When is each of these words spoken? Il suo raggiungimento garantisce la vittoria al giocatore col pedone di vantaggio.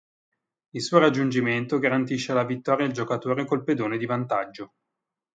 Il 0.71 0.81
suo 0.81 0.97
raggiungimento 0.97 1.77
garantisce 1.77 2.33
la 2.33 2.43
vittoria 2.43 2.87
al 2.87 2.91
giocatore 2.91 3.45
col 3.45 3.63
pedone 3.63 3.99
di 3.99 4.07
vantaggio. 4.07 4.73